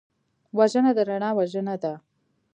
[0.57, 1.93] وژنه د رڼا وژنه ده